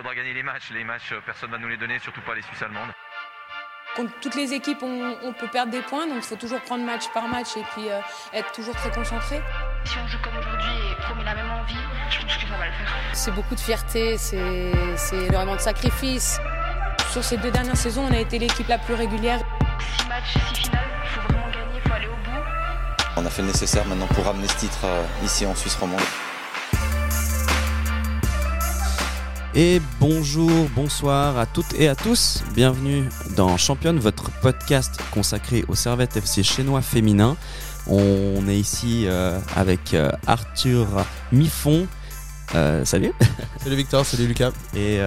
[0.00, 0.70] faudra gagner les matchs.
[0.70, 2.90] Les matchs, personne ne va nous les donner, surtout pas les Suisses allemandes.
[3.94, 7.08] Contre toutes les équipes, on, peut perdre des points, donc il faut toujours prendre match
[7.12, 7.88] par match et puis
[8.32, 9.42] être toujours très concentré.
[9.84, 11.74] Si on joue comme aujourd'hui et qu'on met la même envie,
[12.08, 12.88] je pense que ça va le faire.
[13.12, 16.38] C'est beaucoup de fierté, c'est énormément de sacrifice.
[17.10, 19.40] Sur ces deux dernières saisons, on a été l'équipe la plus régulière.
[19.98, 22.44] Six matchs, six finales, il faut vraiment gagner, il faut aller au bout.
[23.16, 26.00] On a fait le nécessaire maintenant pour ramener ce titre euh, ici en Suisse romande.
[29.54, 32.44] Et bonjour, bonsoir à toutes et à tous.
[32.54, 37.36] Bienvenue dans Championne, votre podcast consacré au Servette FC chinois féminin.
[37.88, 41.88] On est ici euh, avec euh, Arthur Miffon.
[42.54, 43.12] Euh, salut.
[43.62, 44.52] Salut Victor, salut Lucas.
[44.74, 45.00] Et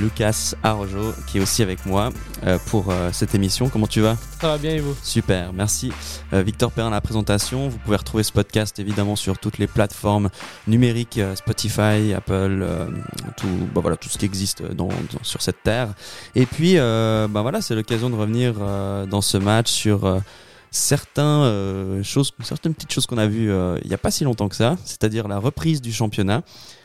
[0.00, 2.10] Lucas Arrojo qui est aussi avec moi
[2.66, 3.68] pour cette émission.
[3.68, 4.16] Comment tu vas?
[4.40, 4.96] Ça va bien et vous?
[5.04, 5.92] Super, merci.
[6.32, 7.68] Victor Perrin la présentation.
[7.68, 10.30] Vous pouvez retrouver ce podcast évidemment sur toutes les plateformes
[10.66, 12.66] numériques, Spotify, Apple,
[13.36, 14.64] tout, bah voilà, tout ce qui existe
[15.22, 15.94] sur cette terre.
[16.34, 18.54] Et puis, bah voilà, c'est l'occasion de revenir
[19.06, 20.20] dans ce match sur
[21.18, 24.56] euh, certaines petites choses qu'on a vues euh, il n'y a pas si longtemps que
[24.56, 26.42] ça, c'est-à-dire la reprise du championnat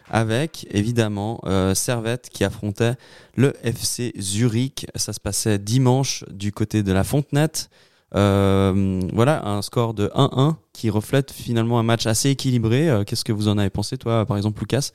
[0.09, 2.95] avec évidemment euh, Servette qui affrontait
[3.35, 4.87] le FC Zurich.
[4.95, 7.69] Ça se passait dimanche du côté de la Fontenette.
[8.11, 13.03] voilà, un score de 1-1 qui reflète finalement un match assez équilibré.
[13.05, 14.91] Qu'est-ce que vous en avez pensé, toi, par exemple, Lucas?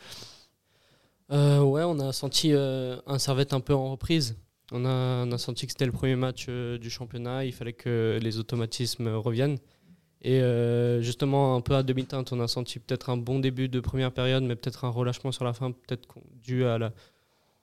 [1.30, 4.36] Ouais, on a senti un Servette un peu en reprise.
[4.72, 8.38] On a, senti que c'était le premier match euh, du championnat, il fallait que les
[8.38, 9.58] automatismes reviennent.
[10.22, 13.80] Et euh, justement, un peu à demi-teinte, on a senti peut-être un bon début de
[13.80, 16.08] première période, mais peut-être un relâchement sur la fin, peut-être
[16.42, 16.92] dû à la,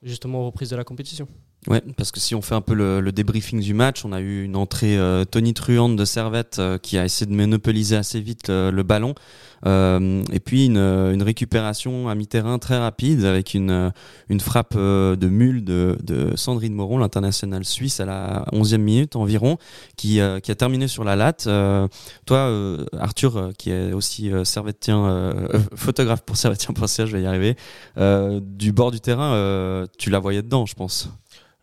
[0.03, 1.27] justement aux reprises de la compétition.
[1.67, 4.43] Ouais, parce que si on fait un peu le, débriefing du match, on a eu
[4.43, 9.13] une entrée euh, tonitruante de Servette qui a essayé de monopoliser assez vite le ballon.
[9.65, 13.91] Euh, et puis une, une récupération à mi-terrain très rapide avec une,
[14.29, 19.15] une frappe euh, de mule de, de Sandrine Moron, l'international suisse, à la 11e minute
[19.15, 19.57] environ,
[19.97, 21.49] qui, euh, qui a terminé sur la latte.
[22.25, 25.33] toi, Arthur, qui est aussi servetien,
[25.75, 27.55] photographe pour servetien.ca, je vais y arriver,
[28.41, 31.09] du bord du terrain, tu la voyais dedans, je pense.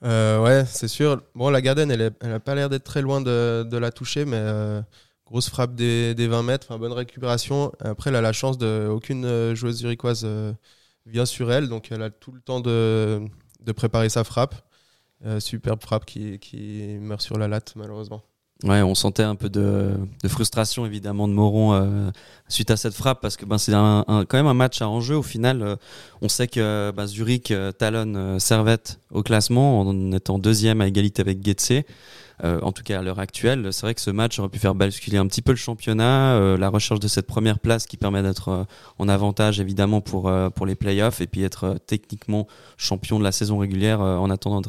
[0.05, 1.23] Euh, ouais, c'est sûr.
[1.35, 4.83] Bon, la gardienne, elle, elle pas l'air d'être très loin de, la toucher, mais
[5.27, 7.73] Grosse frappe des, 20 mètres, bonne récupération.
[7.81, 10.53] Après, elle a la chance de aucune euh, joueuse zurichoise euh,
[11.05, 13.27] vient sur elle, donc elle a tout le temps de,
[13.75, 14.55] préparer sa frappe.
[15.25, 18.23] Euh, superbe frappe qui, meurt sur la latte, malheureusement.
[18.65, 19.93] Ouais, on sentait un peu de,
[20.29, 22.11] frustration évidemment de Moron
[22.49, 25.15] suite à cette frappe parce que ben, c'est quand même un match à enjeu.
[25.15, 25.77] Au final,
[26.23, 31.45] on sait que ben, Zurich talonne Servette au classement en étant deuxième à égalité avec
[31.45, 31.85] Getse.
[32.45, 33.73] Euh, en tout cas à l'heure actuelle.
[33.73, 36.59] C'est vrai que ce match aurait pu faire basculer un petit peu le championnat, euh,
[36.59, 38.65] la recherche de cette première place qui permet d'être euh,
[38.99, 42.47] en avantage évidemment pour, pour les playoffs et puis être techniquement
[42.77, 44.61] champion de la saison régulière en attendant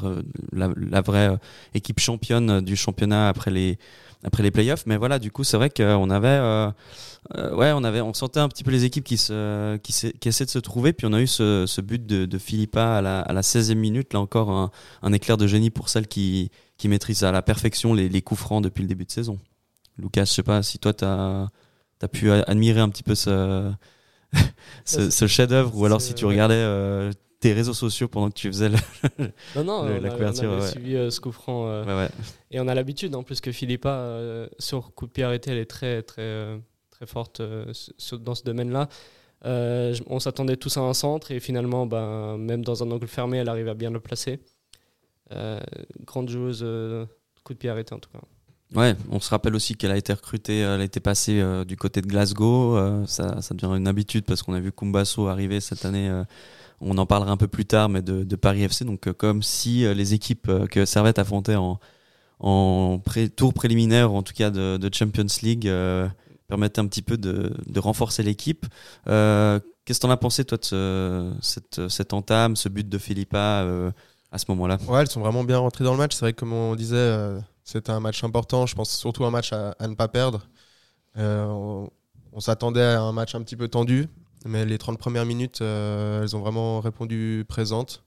[0.54, 1.38] la, la, vraie
[1.74, 3.78] équipe championne du championnat après les
[4.24, 4.86] après les playoffs.
[4.86, 6.40] Mais voilà, du coup, c'est vrai qu'on avait,
[7.36, 10.46] ouais, on avait, on sentait un petit peu les équipes qui se, qui, qui essaient
[10.46, 10.94] de se trouver.
[10.94, 13.76] Puis on a eu ce, ce but de, de Philippa à la, à la 16e
[13.76, 14.14] minute.
[14.14, 18.10] Là encore, un éclair de génie pour celle qui, qui maîtrise à la perfection les,
[18.10, 19.40] les coups francs depuis le début de saison.
[19.98, 21.50] Lucas, je sais pas si toi, tu as,
[22.02, 23.74] as, pu admirer un petit peu ce,
[24.86, 28.70] ce, chef-d'œuvre ou alors si tu regardais euh, tes réseaux sociaux pendant que tu faisais
[29.56, 30.52] non, non, la couverture.
[30.52, 31.68] On a suivi euh, ce coup franc.
[31.68, 32.08] Euh,
[32.52, 35.66] et on a l'habitude, en plus que Philippa, sur coup de pied arrêté, elle est
[35.66, 36.60] très, très,
[36.92, 38.88] très forte dans ce domaine-là.
[39.44, 43.50] on s'attendait tous à un centre et finalement, ben, même dans un angle fermé, elle
[43.50, 44.40] arrive à bien le placer.
[45.32, 45.60] Euh,
[46.06, 47.06] grande joueuse, euh,
[47.44, 48.20] coup de pied arrêté en tout cas.
[48.76, 51.78] Ouais, on se rappelle aussi qu'elle a été recrutée, elle a été passée euh, du
[51.78, 53.06] côté de Glasgow.
[53.06, 56.12] ça, devient une habitude parce qu'on a vu Kumbaso arriver cette année.
[56.82, 58.84] on en parlera un peu plus tard, mais de, Paris FC.
[58.84, 61.80] Donc, comme si les équipes que Servette affrontait en,
[62.40, 63.02] en
[63.38, 65.72] tour préliminaire, en tout cas de, Champions League,
[66.48, 68.66] permettaient un petit peu de, renforcer l'équipe.
[69.06, 73.94] Qu'est-ce que t'en as pensé, toi, de cette entame, ce but de Philippa
[74.32, 74.78] à ce moment-là.
[74.88, 76.14] Ouais, elles sont vraiment bien rentrées dans le match.
[76.14, 78.66] C'est vrai que, comme on disait, euh, c'était un match important.
[78.66, 80.48] Je pense surtout un match à, ne pas perdre.
[81.18, 81.46] Euh,
[82.34, 84.08] on, s'attendait à un match un petit peu tendu,
[84.46, 88.04] mais les 30 premières minutes, euh, elles ont vraiment répondu présentes.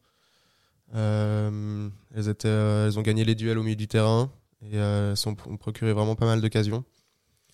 [0.94, 4.31] elles, étaient, elles ont gagné les duels au milieu du terrain
[4.62, 6.84] et elles ont procuré vraiment pas mal d'occasions.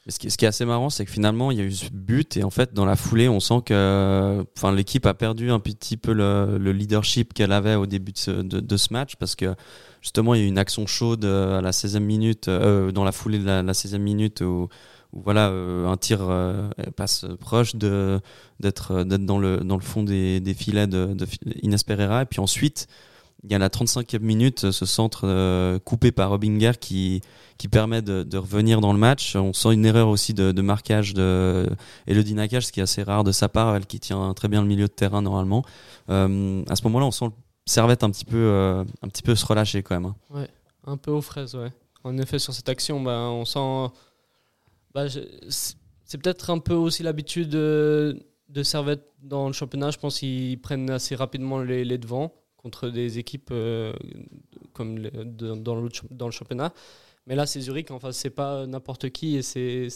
[0.08, 2.44] Ce qui, est assez marrant, c'est que finalement, il y a eu ce but et
[2.44, 6.12] en fait, dans la foulée, on sent que enfin, l'équipe a perdu un petit peu
[6.12, 9.56] le, le leadership qu'elle avait au début de ce, match parce que
[10.00, 13.02] justement, il y a eu une action chaude euh, à la 16e minute, euh, dans
[13.02, 14.68] la foulée de la, la 16e minute où,
[15.12, 16.28] voilà, un tir
[16.94, 21.24] passe proche d'être dans le dans le fond des, filets de, de.
[21.24, 22.86] Et puis ensuite,
[23.46, 27.22] il y a la 35e minute, ce centre coupé par Robinger qui
[27.58, 29.36] qui permet de, revenir dans le match.
[29.36, 31.68] On sent une erreur aussi de, marquage de
[32.06, 34.62] Elodie Nakache, ce qui est assez rare de sa part, elle qui tient très bien
[34.62, 35.64] le milieu de terrain normalement.
[36.10, 37.32] Euh, à ce moment-là, on sent le
[37.66, 40.06] Servette un petit peu, euh, un petit peu se relâcher quand même.
[40.06, 40.16] Hein.
[40.30, 40.48] Ouais,
[40.84, 41.72] un peu aux fraises, ouais.
[42.04, 43.92] En effet, sur cette action, bah, on sent.
[44.94, 45.06] Bah,
[45.48, 49.90] c'est peut-être un peu aussi l'habitude de, de Servette dans le championnat.
[49.90, 52.32] Je pense qu'ils prennent assez rapidement les, les devants
[52.66, 53.92] contre des équipes euh,
[54.72, 56.72] comme dans, le, dans le championnat.
[57.28, 59.88] Mais là, c'est Zurich, enfin, c'est pas n'importe qui et c'est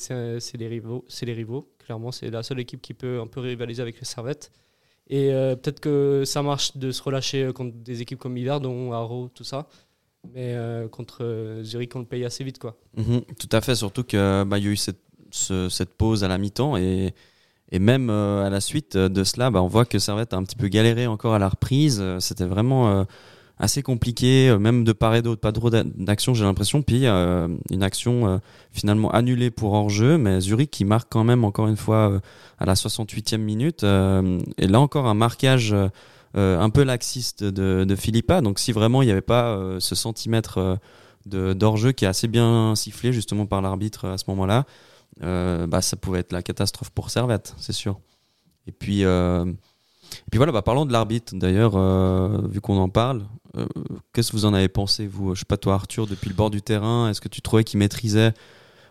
[0.55, 1.05] les rivaux.
[1.23, 2.13] Les rivaux, clairement.
[2.13, 4.53] C'est la seule équipe qui peut un peu rivaliser avec les Servette.
[5.09, 9.29] Et euh, peut-être que ça marche de se relâcher contre des équipes comme Yverdon, Haro,
[9.35, 9.67] tout ça.
[10.33, 12.61] Mais euh, contre Zurich, on le paye assez vite.
[12.61, 12.77] Quoi.
[12.97, 15.03] Mhm, tout à fait, surtout qu'il bah, y a eu cette,
[15.33, 16.77] cette, pause à la mi-temps.
[16.77, 17.15] Et,
[17.73, 20.43] et même euh, à la suite de cela, bah, on voit que Servette a un
[20.43, 22.03] petit peu galéré encore à la reprise.
[22.19, 23.07] C'était vraiment
[23.61, 26.83] assez compliqué, euh, même de part et d'autre, pas trop d'action, j'ai l'impression.
[26.83, 28.39] Puis euh, une action euh,
[28.73, 32.21] finalement annulée pour hors-jeu, mais Zurich qui marque quand même encore une fois
[32.59, 33.85] à la 68e minute.
[33.85, 35.75] et là encore un marquage
[36.35, 38.41] un peu laxiste de, de Philippa.
[38.41, 40.79] Donc si vraiment il n'y avait pas ce centimètre
[41.27, 44.65] de d'hors-jeu qui est assez bien sifflé justement par l'arbitre à ce moment-là,
[45.19, 48.01] bah, ça pouvait être la catastrophe pour Servette, c'est sûr.
[48.67, 49.05] Et puis
[50.13, 53.25] et puis voilà, bah, parlons de l'arbitre d'ailleurs, euh, vu qu'on en parle.
[53.57, 53.67] Euh,
[54.13, 55.35] qu'est-ce que vous en avez pensé, vous?
[55.35, 57.79] Je sais pas, toi Arthur, depuis le bord du terrain, est-ce que tu trouvais qu'il
[57.79, 58.33] maîtrisait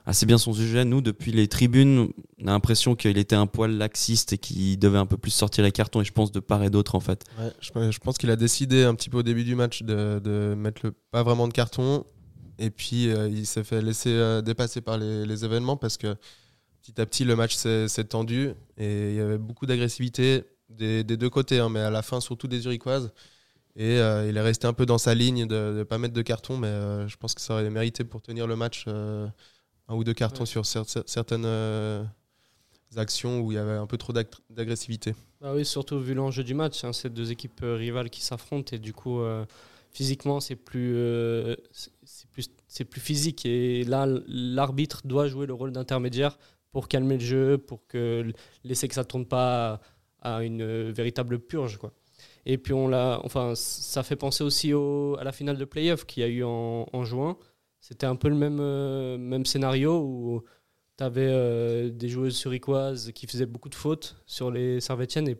[0.05, 0.85] assez bien son sujet?
[0.85, 2.09] Nous, depuis les tribunes,
[2.41, 5.63] on a l'impression qu'il était un poil laxiste et qu'il devait un peu plus sortir
[5.63, 7.23] les cartons, et je pense de part et d'autre en fait.
[7.39, 10.55] Ouais, je, pense qu'il a décidé un petit peu au début du match de, de
[10.57, 12.05] mettre le, pas vraiment de carton,
[12.59, 16.15] et puis euh, il s'est fait laisser dépasser par les, les, événements parce que
[16.81, 21.29] petit à petit le match s'est tendu et il y avait beaucoup d'agressivité des, deux
[21.29, 23.11] côtés, hein, mais à la fin surtout des Uriquoises.
[23.75, 26.21] Et euh, il est resté un peu dans sa ligne de ne pas mettre de
[26.21, 29.27] carton, mais euh, je pense que ça aurait mérité pour tenir le match euh,
[29.87, 31.47] un ou deux cartons sur certaines
[32.95, 34.13] actions où il y avait un peu trop
[34.49, 35.15] d'agressivité.
[35.41, 38.79] Bah oui, surtout vu l'enjeu du match, hein, c'est deux équipes rivales qui s'affrontent et
[38.79, 39.21] du coup,
[39.91, 40.95] physiquement, c'est plus,
[41.71, 42.49] c'est plus,
[42.89, 43.45] plus physique.
[43.45, 46.37] Et là, l'arbitre doit jouer le rôle d'intermédiaire
[46.71, 48.31] pour calmer le jeu, pour que
[48.63, 49.81] laisser que ça ne tourne pas
[50.21, 51.77] à une euh, véritable purge.
[51.77, 51.93] Quoi.
[52.45, 56.05] Et puis on l'a, enfin, ça fait penser aussi au, à la finale de playoff
[56.05, 57.37] qu'il y a eu en, juin.
[57.79, 60.43] C'était un peu le même, euh, même scénario où
[60.97, 65.37] tu avais euh, des joueuses suricoises qui faisaient beaucoup de fautes sur les servetiennes et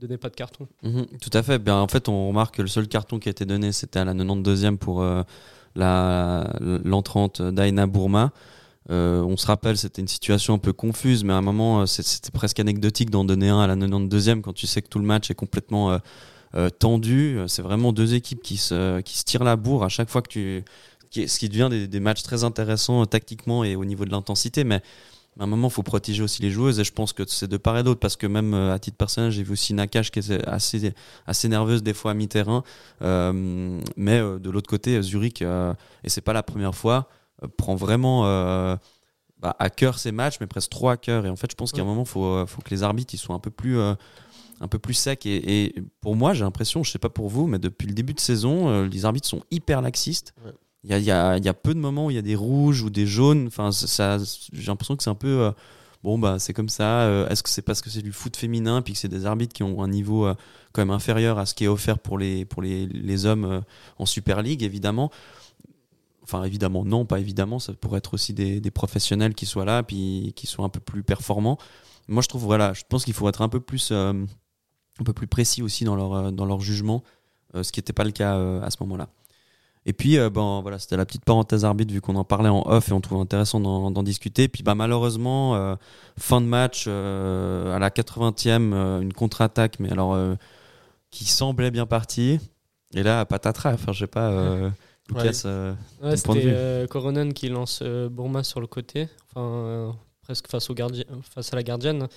[0.00, 0.68] donnaient pas de carton.
[0.82, 1.58] Mhm, tout à fait.
[1.58, 4.04] Bien, en fait, on remarque que le seul carton qui a été donné, c'était à
[4.04, 5.04] la 92e pour
[5.74, 8.32] l'entrante d'Aina Bourma.
[8.90, 11.86] Euh, on se rappelle, c'était une situation un peu confuse, mais à un moment, euh,
[11.86, 15.04] c'était presque anecdotique d'en donner un à la 92e quand tu sais que tout le
[15.04, 15.98] match est complètement
[16.54, 17.40] euh, tendu.
[17.48, 20.28] C'est vraiment deux équipes qui se, qui se tirent la bourre à chaque fois que
[20.28, 20.64] tu.
[21.10, 24.80] ce qui devient des, matchs très intéressants tactiquement et au niveau de l'intensité, mais
[25.38, 27.56] à un moment, il faut protéger aussi les joueuses et je pense que c'est de
[27.56, 30.48] part et d'autre parce que même à titre personnel, j'ai vu aussi Nakash qui est
[30.48, 30.94] assez,
[31.26, 32.62] assez nerveuse des fois à mi-terrain.
[33.00, 37.08] mais de l'autre côté, Zurich, et c'est pas la première fois,
[37.42, 38.76] euh, prend vraiment euh,
[39.38, 41.26] bah, à cœur ces matchs, mais presque trop à cœur.
[41.26, 43.14] Et en fait, je pense qu'à un moment, il faut, euh, faut que les arbitres
[43.14, 45.26] ils soient un peu plus un peu plus secs.
[45.26, 48.20] Et, pour moi, j'ai l'impression, je sais pas pour vous, mais depuis le début de
[48.20, 50.34] saison, les arbitres sont hyper laxistes.
[50.88, 53.48] Il y, a, peu de moments où il y a des rouges ou des jaunes.
[53.48, 54.18] Enfin, ça,
[54.52, 55.52] j'ai l'impression que c'est un peu.
[56.04, 57.26] bon, bah, c'est comme ça.
[57.28, 59.64] Est-ce que c'est parce que c'est du foot féminin, puis que c'est des arbitres qui
[59.64, 60.32] ont un niveau
[60.72, 63.62] quand même inférieur à ce qui est offert pour les, pour les, les hommes
[63.98, 65.10] en Super League, évidemment?
[66.26, 67.60] Enfin, évidemment, non, pas évidemment.
[67.60, 71.04] Ça pourrait être aussi des, professionnels qui soient là, puis qui soient un peu plus
[71.04, 71.56] performants.
[72.08, 74.12] Moi, je trouve, voilà, je pense qu'il faut être un peu plus, euh,
[74.98, 77.04] un peu plus précis aussi dans leur, euh, dans leur jugement,
[77.54, 79.08] euh, ce qui n'était pas le cas à ce moment-là.
[79.86, 82.88] Et puis, bon, voilà, c'était la petite parenthèse arbitre vu qu'on en parlait en off
[82.88, 84.48] et on trouvait intéressant d'en discuter.
[84.48, 85.76] Puis, bah, malheureusement,
[86.18, 90.18] fin de match, à la 80e, une contre-attaque, mais alors
[91.10, 92.40] qui semblait bien partie.
[92.94, 94.72] Et là, patatras, enfin, je sais pas.
[95.08, 95.74] Lucas, euh,
[96.16, 101.04] c'était euh, Coronen qui lance euh, Bourma sur le côté, enfin presque face, au gardien,
[101.22, 102.08] face à la gardienne.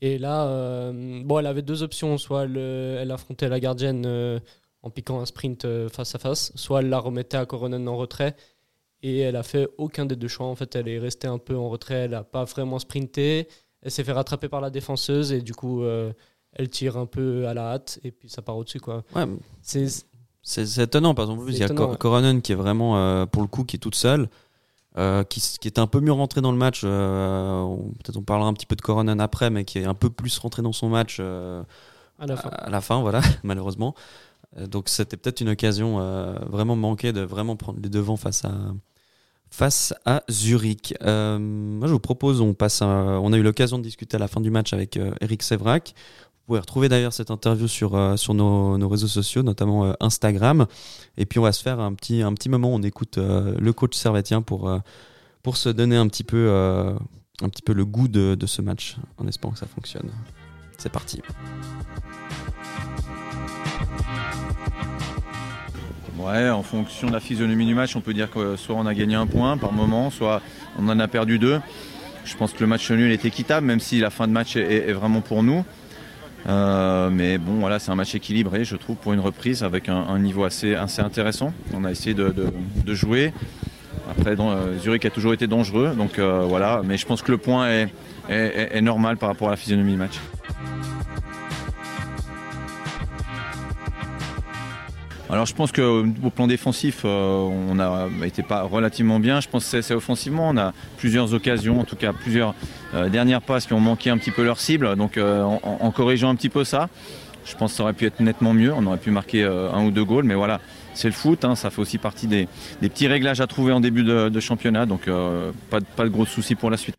[0.00, 2.18] Et là, bon, elle avait deux options.
[2.18, 4.40] Soit elle, elle affrontait la gardienne
[4.84, 8.36] en piquant un sprint face à face, soit elle la remettait à Coronen en retrait.
[9.02, 10.46] Et elle a fait aucun des deux choix.
[10.46, 12.04] En fait, elle est restée un peu en retrait.
[12.04, 13.48] Elle n'a pas vraiment sprinté.
[13.82, 15.82] Elle s'est fait rattraper par la défenseuse et du coup,
[16.52, 18.80] elle tire un peu à la hâte et puis ça part au-dessus.
[18.80, 19.02] Quoi.
[19.14, 19.26] Ouais.
[19.62, 19.86] C'est
[20.46, 23.64] c'est étonnant, par exemple, il y a Coronen qui est vraiment, euh, pour le coup,
[23.64, 24.28] qui est toute seule.
[25.28, 26.82] qui, qui, était un peu mieux rentré dans le match.
[26.82, 30.38] Peut-être on parlera un petit peu de Coronan après, mais qui est un peu plus
[30.38, 32.50] rentré dans son match à la fin.
[32.50, 33.94] À la fin, voilà, malheureusement.
[34.56, 35.98] Donc c'était peut-être une occasion
[36.48, 38.52] vraiment manquée de vraiment prendre les devants face à,
[39.54, 40.94] face à Zurich.
[41.02, 44.26] Euh, moi, je vous propose, on passe, on a eu l'occasion de discuter à la
[44.26, 45.94] fin du match avec euh, Eric Sévrac.
[45.96, 50.66] Vous pouvez retrouver d'ailleurs cette interview sur, euh, sur nos, réseaux sociaux, notamment Instagram.
[51.16, 53.94] Et puis on va se faire un petit, un petit moment, on écoute le coach
[53.94, 54.70] servetien pour,
[55.44, 56.50] pour se donner un petit peu,
[57.40, 60.10] un petit peu le goût de, de ce match, en espérant que ça fonctionne.
[60.78, 61.22] C'est parti.
[66.24, 68.94] Ouais, en fonction de la physionomie du match, on peut dire que soit on a
[68.94, 70.40] gagné un point par moment, soit
[70.78, 71.60] on en a perdu deux.
[72.24, 74.92] Je pense que le match nul est équitable, même si la fin de match est,
[74.92, 75.66] vraiment pour nous.
[76.48, 80.18] Euh, mais bon, voilà, c'est un match équilibré, je trouve, pour une reprise avec un,
[80.18, 81.52] niveau assez, intéressant.
[81.74, 82.32] On a essayé de,
[82.86, 83.34] jouer.
[84.10, 86.80] Après, euh, Zurich a toujours été dangereux, donc euh, voilà.
[86.86, 87.68] Mais je pense que le point
[88.30, 90.18] est normal par rapport à la physionomie du match.
[95.30, 96.04] Alors je pense qu'au
[96.34, 99.40] plan défensif, euh, on a été pas relativement bien.
[99.40, 102.54] Je pense que c'est offensivement, on a plusieurs occasions, en tout cas plusieurs
[102.94, 104.96] euh, dernières passes qui ont manqué un petit peu leur cible.
[104.96, 106.88] Donc euh, en, corrigeant un petit peu ça,
[107.46, 108.72] je pense que ça aurait pu être nettement mieux.
[108.74, 110.60] On aurait pu marquer un ou deux goals, mais voilà,
[110.92, 111.44] c'est le foot.
[111.44, 111.54] Hein.
[111.54, 112.46] ça fait aussi partie des,
[112.80, 114.84] petits réglages à trouver en début de, championnat.
[114.84, 115.08] Donc
[115.70, 116.96] pas, pas de gros soucis pour la suite.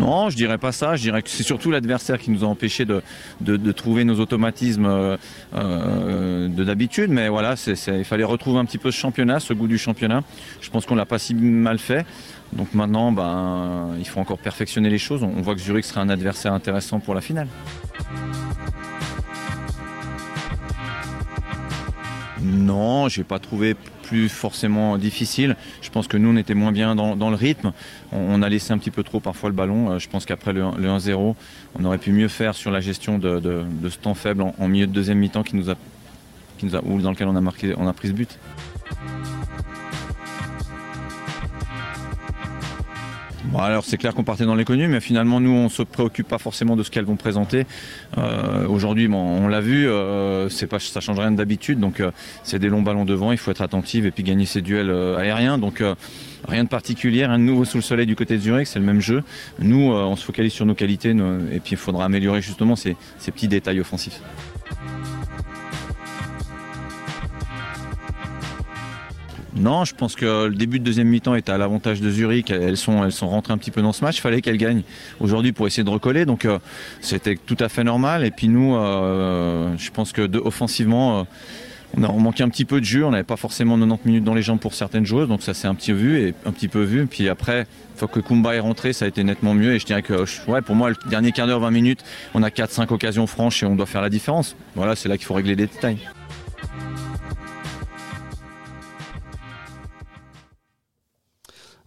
[0.00, 0.96] Non, je dirais pas ça.
[0.96, 3.02] Je dirais que c'est surtout l'adversaire qui nous a empêché de,
[3.42, 5.16] de, trouver nos automatismes euh,
[5.54, 7.10] euh, de d'habitude.
[7.10, 10.22] Mais voilà, il fallait retrouver un petit peu ce championnat, ce goût du championnat.
[10.62, 12.06] Je pense qu'on l'a pas si mal fait.
[12.54, 15.22] Donc maintenant, ben, il faut encore perfectionner les choses.
[15.22, 17.48] On voit que Zurich sera un adversaire intéressant pour la finale.
[22.40, 23.76] Non, j'ai pas trouvé
[24.10, 25.54] plus forcément difficile.
[25.82, 27.72] Je pense que nous, on était moins bien dans, le rythme.
[28.10, 29.92] On, a laissé un petit peu trop parfois le ballon.
[29.92, 31.36] Euh, je pense qu'après le, 1-0,
[31.78, 33.40] on aurait pu mieux faire sur la gestion de,
[33.88, 35.76] ce temps faible en, milieu de deuxième mi-temps qui nous a,
[36.58, 38.36] qui nous a, ou dans lequel on a, marqué, on a pris ce but.
[43.58, 46.76] Alors c'est clair qu'on partait dans l'inconnu, mais finalement nous on se préoccupe pas forcément
[46.76, 47.66] de ce qu'elles vont présenter.
[48.18, 52.10] Euh, aujourd'hui, on l'a vu, euh, c'est pas, ça change rien d'habitude, donc euh,
[52.42, 55.58] c'est des longs ballons devant, il faut être attentif et puis gagner ses duels aériens.
[55.58, 55.82] Donc
[56.46, 58.84] rien de particulier, rien de nouveau sous le soleil du côté de Zurich, c'est le
[58.84, 59.22] même jeu.
[59.58, 63.48] Nous, on se focalise sur nos qualités et puis il faudra améliorer justement ces petits
[63.48, 64.20] détails offensifs.
[69.56, 72.50] Non, je pense que le début de deuxième mi-temps était à l'avantage de Zurich.
[72.50, 74.18] Elles sont, rentrées un petit peu dans ce match.
[74.18, 74.82] Il fallait qu'elles gagnent
[75.20, 76.24] aujourd'hui pour essayer de recoller.
[76.24, 76.58] Donc euh,
[77.00, 78.24] c'était tout à fait normal.
[78.24, 81.24] Et puis nous, euh, je pense que offensivement, euh,
[81.96, 83.04] on a manqué un petit peu de jeu.
[83.04, 85.28] On n'avait pas forcément 90 minutes dans les jambes pour certaines joueuses.
[85.28, 87.06] Donc ça s'est un petit vu et un peu vu.
[87.06, 89.74] Puis après, une fois que Kumba est rentré, ça a été nettement mieux.
[89.74, 92.04] Et je dirais que ouais, pour moi, le dernier quart d'heure, 20 minutes,
[92.34, 94.54] on a 4-5 occasions franches et on doit faire la différence.
[94.76, 95.98] Voilà, c'est là qu'il faut régler des détails.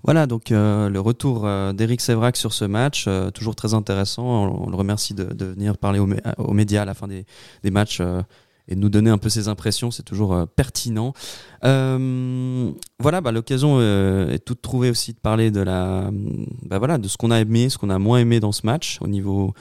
[0.03, 4.25] Voilà, donc euh, le retour euh, d'Eric Sévrac sur ce match, euh, toujours très intéressant.
[4.25, 7.25] On, le remercie de, venir parler aux, médias à la fin des,
[7.71, 8.01] matchs
[8.67, 9.91] et de nous donner un peu ses impressions.
[9.91, 11.13] C'est toujours pertinent.
[11.61, 16.09] voilà, bah, l'occasion est toute trouvée aussi de parler de la,
[16.63, 18.97] bah, voilà, de ce qu'on a aimé, ce qu'on a moins aimé dans ce match,
[19.01, 19.53] au niveau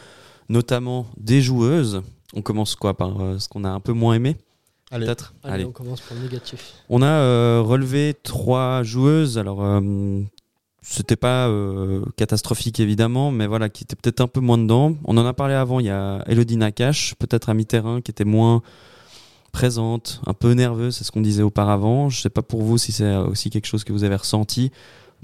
[0.48, 2.02] notamment des joueuses.
[2.34, 4.36] On commence quoi par ce qu'on a un peu moins aimé?
[4.92, 5.06] Allez.
[5.06, 5.34] Peut-être.
[5.42, 6.74] Allez, on commence par le négatif.
[6.90, 9.38] On a euh, relevé trois joueuses.
[9.38, 10.20] Alors, euh,
[10.82, 14.94] c'était pas euh, catastrophique évidemment, mais voilà, qui était peut-être un peu moins dedans.
[15.04, 15.80] On en a parlé avant.
[15.80, 18.60] Il y a Elodie Nakash, peut-être à mi-terrain, qui était moins
[19.50, 22.10] présente, un peu nerveuse, c'est ce qu'on disait auparavant.
[22.10, 24.72] Je sais pas pour vous si c'est aussi quelque chose que vous avez ressenti,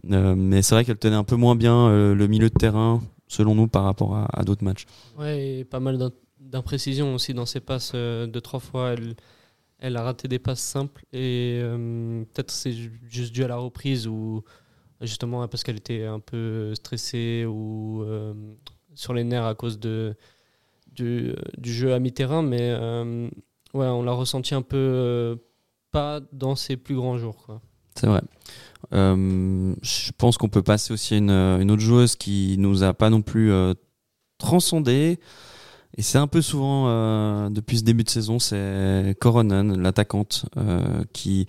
[0.05, 3.69] mais c'est vrai qu'elle tenait un peu moins bien le milieu de terrain, selon nous,
[3.69, 4.85] par rapport à, d'autres matchs.
[5.19, 5.99] Ouais, et pas mal
[6.41, 7.93] d'imprécisions aussi dans ses passes.
[7.93, 9.17] de trois fois, elle
[9.79, 12.75] elle a raté des passes simples et euh, peut-être c'est
[13.09, 14.43] juste dû à la reprise ou
[15.01, 18.35] justement parce qu'elle était un peu stressée ou euh,
[18.95, 20.17] sur les nerfs à cause de,
[20.93, 22.43] du, jeu à mi-terrain.
[22.43, 23.29] Mais euh,
[23.75, 25.39] ouais, on l'a ressenti un peu
[25.93, 27.47] pas dans ses plus grands jours.
[27.95, 28.23] C'est vrai.
[28.91, 33.23] je pense qu'on peut passer aussi à une, autre joueuse qui nous a pas non
[33.23, 33.53] plus
[34.39, 35.21] transcendé.
[35.97, 41.03] Et c'est un peu souvent, euh, depuis ce début de saison, c'est Coronan, l'attaquante, euh,
[41.13, 41.47] qui,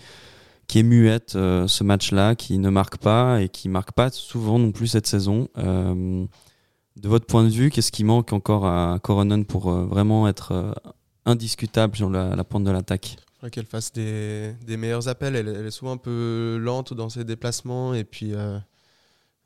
[0.68, 4.58] qui est muette euh, ce match-là, qui ne marque pas et qui marque pas souvent
[4.58, 5.48] non plus cette saison.
[5.56, 10.74] de votre point de vue, qu'est-ce qui manque encore à Coronan pour vraiment être
[11.26, 13.18] indiscutable sur la, pointe de l'attaque?
[13.52, 15.36] Qu'elle fasse des, des, meilleurs appels.
[15.36, 17.94] Elle, est souvent un peu lente dans ses déplacements.
[17.94, 18.34] Et puis,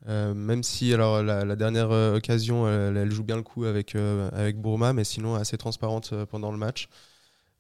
[0.08, 5.04] même si alors la, dernière occasion, elle, joue bien le coup avec, avec Bourma, mais
[5.04, 6.90] sinon assez transparente pendant le match.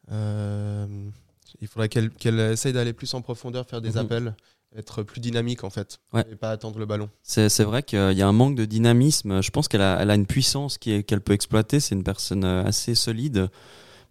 [0.09, 3.97] il faudrait qu'elle essaye d'aller plus en profondeur, faire des mhm.
[3.97, 4.35] appels
[4.75, 7.09] être plus dynamique en fait et pas attendre le ballon.
[7.21, 9.41] C'est vrai qu'il y a un manque de dynamisme.
[9.41, 11.79] Je pense qu'elle a, elle a, une puissance qu'elle peut exploiter.
[11.79, 13.49] C'est une personne euh, assez solide,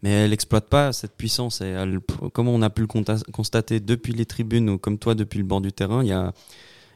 [0.02, 1.60] mais elle n'exploite pas cette puissance.
[1.60, 1.74] Et
[2.32, 2.86] comme on a pu le
[3.32, 6.32] constater depuis les tribunes ou comme toi depuis le bord du terrain, il y a,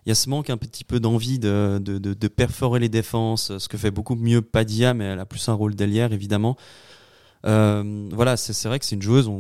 [0.07, 3.59] il y a ce manque un petit peu d'envie de, de, de, perforer les défenses,
[3.59, 6.57] ce que fait beaucoup mieux Padia, mais elle a plus un rôle d'ailière évidemment.
[7.45, 9.31] Euh, voilà, c'est vrai que c'est une joueuse.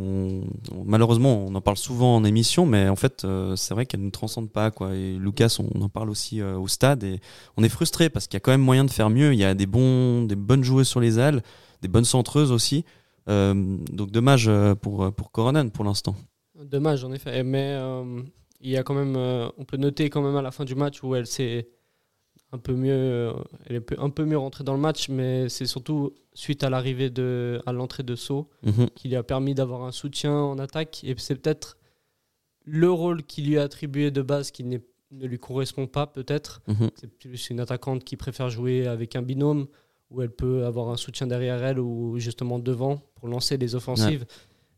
[0.85, 4.11] Malheureusement, on en parle souvent en émission, mais en fait, euh, c'est vrai qu'elle ne
[4.11, 4.71] transcende pas.
[4.93, 7.21] Et Lucas, on, en parle aussi euh, au stade, et
[7.57, 9.33] on est frustré parce qu'il y a quand même moyen de faire mieux.
[9.33, 11.43] Il y a des bons, des bonnes joueuses sur les ailes,
[11.83, 12.85] des bonnes centreuses aussi.
[13.27, 14.51] donc dommage
[14.83, 16.15] pour pour Coronan pour l'instant.
[16.65, 17.77] Dommage en effet, mais
[18.61, 19.17] il y a quand même,
[19.57, 21.69] on peut noter quand même à la fin du match où elle s'est
[22.53, 23.33] un peu mieux, euh,
[23.67, 27.11] elle est un peu mieux rentrée dans le match, mais c'est surtout suite à l'arrivée
[27.11, 28.91] de, à l'entrée de Sceaux mhm.
[28.95, 31.03] qui lui a permis d'avoir un soutien en attaque.
[31.05, 31.77] Et c'est peut-être
[32.65, 34.79] le rôle qui lui a attribué de base qui ne
[35.11, 36.63] lui correspond pas, peut-être.
[36.69, 36.91] Mhm.
[36.95, 39.67] C'est plus une attaquante qui préfère jouer avec un binôme
[40.11, 44.25] où elle peut avoir un soutien derrière elle ou justement devant pour lancer les offensives.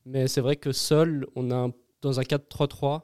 [0.06, 1.68] Mais c'est vrai que seul, on a
[2.00, 3.02] dans un 4-3-3,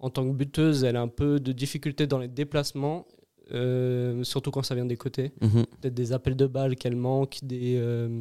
[0.00, 3.06] en tant que buteuse, elle a un peu de difficulté dans les déplacements
[3.52, 5.32] euh, surtout quand ça vient des côtés.
[5.40, 5.66] Mhm.
[5.80, 7.38] Peut-être des appels de balles qu'elle manque.
[7.42, 8.20] Des, euh,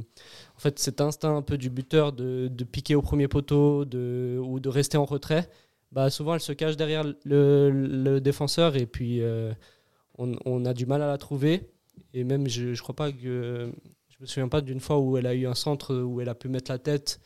[0.56, 4.40] En fait, cet instinct un peu du buteur de, de, piquer au premier poteau de,
[4.44, 5.50] ou de rester en retrait,
[5.92, 9.54] bah, souvent elle se cache derrière le, le défenseur et puis euh,
[10.18, 11.70] on, on, a du mal à la trouver.
[12.14, 13.72] Et même, je, je crois pas que.
[14.10, 16.36] Je me souviens pas d'une fois où elle a eu un centre où elle a
[16.36, 17.22] pu mettre la tête.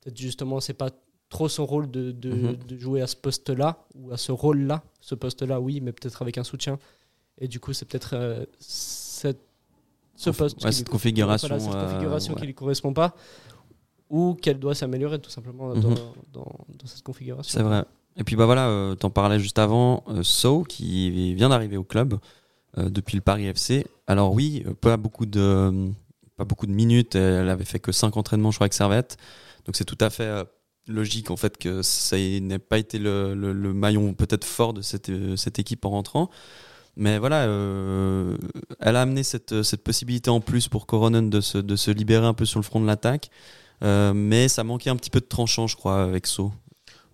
[0.00, 0.90] Peut-être justement, c'est pas
[1.30, 2.56] trop son rôle de, de, mhm.
[2.68, 4.82] de, jouer à ce poste-là, ou à ce rôle-là.
[5.00, 6.78] Ce poste-là, oui, mais peut-être avec un soutien.
[7.38, 9.40] Et du coup, c'est peut-être euh, cette,
[10.16, 13.14] ce poste, cette configuration, cette euh, configuration qui lui correspond pas,
[14.10, 15.96] ou qu'elle doit s'améliorer tout simplement dans, mhm.
[16.32, 16.46] dans,
[16.84, 17.58] cette configuration.
[17.58, 17.84] C'est vrai.
[18.16, 22.18] Et puis bah voilà, euh, t'en parlais juste avant, So qui vient d'arriver au club
[22.76, 23.86] depuis le Paris FC.
[24.08, 25.90] Alors oui, pas beaucoup de
[26.36, 27.14] pas beaucoup de minutes.
[27.14, 29.16] Elle avait fait que 5 entraînements, je crois, avec Servette.
[29.64, 30.44] Donc c'est tout à fait
[30.90, 33.34] logique en fait que ça n'ait pas été le,
[33.72, 36.30] maillon peut-être fort de cette, cette équipe en rentrant.
[36.96, 38.36] Mais voilà, euh,
[38.80, 42.44] elle a amené cette, cette, possibilité en plus pour Coronen de se, libérer un peu
[42.44, 43.30] sur le front de l'attaque.
[43.82, 46.52] Euh, mais ça manquait un petit peu de tranchant, je crois, avec So.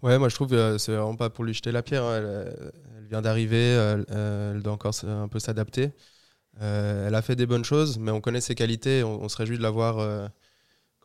[0.03, 2.05] Ouais, moi je trouve que euh, c'est vraiment pas pour lui jeter la pierre.
[2.05, 2.17] Hein.
[2.17, 3.57] Elle, vient d'arriver,
[4.09, 5.93] elle, doit encore un peu s'adapter.
[6.61, 9.05] elle a fait des bonnes choses, mais on connaît ses qualités.
[9.05, 10.29] On, on se réjouit de la voir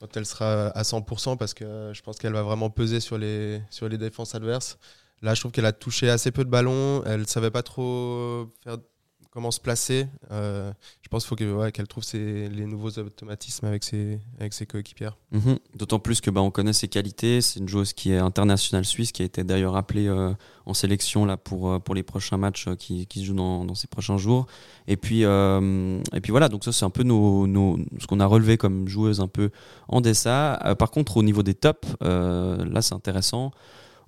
[0.01, 3.61] quand elle sera à 100% parce que je pense qu'elle va vraiment peser sur les,
[3.69, 4.79] sur les défenses adverses.
[5.21, 7.03] Là, je trouve qu'elle a touché assez peu de ballons.
[7.05, 8.77] Elle ne savait pas trop faire,
[9.31, 10.07] comment se placer.
[10.31, 14.65] Euh, je pense qu'il faut qu'elle trouve ses, les nouveaux automatismes avec ses, avec ses
[14.65, 15.17] coéquipières.
[15.31, 15.57] Mhm.
[15.75, 17.41] D'autant plus que bah, on connaît ses qualités.
[17.41, 20.33] C'est une joueuse qui est internationale suisse, qui a été d'ailleurs appelée euh,
[20.65, 24.47] en sélection là, pour, euh, les prochains matchs qui, se jouent dans, ces prochains jours.
[24.87, 29.27] Et puis, voilà, donc ça c'est un peu ce qu'on a relevé comme joueuse un
[29.27, 29.49] peu
[29.87, 30.57] en dessin.
[30.77, 33.51] par contre, au niveau des tops, là c'est intéressant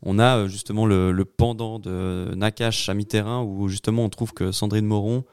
[0.06, 4.52] on a euh, justement le, pendant de Nakash à mi-terrain où justement on trouve que
[4.52, 5.24] Sandrine Moron,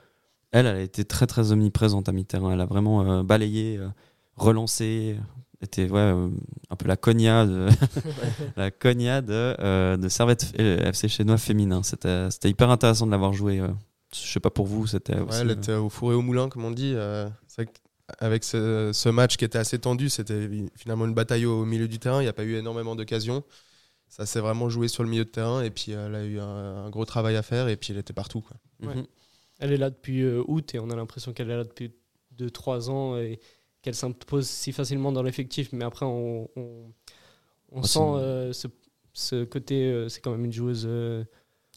[0.53, 2.53] elle, elle a été très très omniprésente à mi-terrain.
[2.53, 3.89] Elle a vraiment euh, balayé, euh,
[4.37, 5.17] relancé,
[5.61, 7.69] était ouais, un peu la cogna de,
[8.57, 11.83] la cogna de, de Servette FC Chinois féminin.
[11.83, 13.61] C'était hyper intéressant de l'avoir joué.
[14.15, 15.17] je sais pas pour vous, c'était.
[15.39, 16.95] elle était au four et au moulin, comme on dit.
[18.19, 21.99] avec ce, ce, match qui était assez tendu, c'était finalement une bataille au milieu du
[21.99, 22.21] terrain.
[22.21, 23.45] Il n'y a pas eu énormément d'occasions
[24.11, 26.91] ça s'est vraiment joué sur le milieu de terrain et puis elle a eu un,
[26.91, 28.41] gros travail à faire et puis elle était partout.
[28.43, 28.57] Quoi.
[28.81, 29.07] Mhm.
[29.61, 31.93] Elle est là depuis euh, août et on a l'impression qu'elle est là depuis
[32.37, 33.39] 2-3 ans et
[33.83, 35.73] qu'elle s'impose si facilement dans l'effectif.
[35.73, 36.51] Mais après, on,
[37.71, 38.67] on, sent euh, ce,
[39.13, 40.89] ce, côté, euh, c'est quand même une joueuse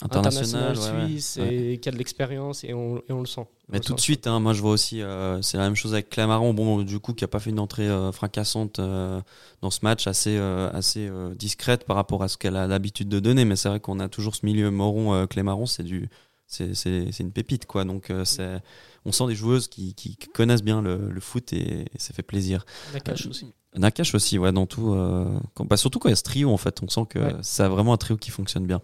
[0.02, 3.46] international, suisse et qui a de l'expérience et on, et on, le sent.
[3.70, 6.10] Mais tout de suite, hein, moi je vois aussi, euh, c'est la même chose avec
[6.10, 9.22] Clamaron, bon, du coup, qui a pas fait une entrée euh, fracassante euh,
[9.62, 13.46] dans ce match, assez, assez discrète par rapport à ce qu'elle a l'habitude de donner.
[13.46, 16.10] Mais c'est vrai qu'on a toujours ce milieu Moron-Clémaron, c'est du,
[16.54, 17.84] c'est une pépite, quoi.
[17.86, 18.62] Donc, c'est,
[19.06, 22.66] on sent des joueuses qui, qui connaissent bien le, le foot et, ça fait plaisir.
[22.94, 23.54] La cache aussi.
[23.76, 24.94] Nakash aussi, ouais, dans tout.
[24.94, 25.26] Euh,
[25.60, 27.94] bah, surtout quand il y a ce trio, en fait, on sent que c'est vraiment
[27.94, 28.82] un trio qui fonctionne bien.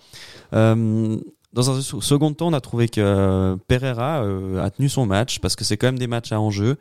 [0.54, 1.18] Euh,
[1.54, 5.56] dans un second temps, on a trouvé que Pereira euh, a tenu son match parce
[5.56, 6.78] que c'est quand même des matchs à enjeu.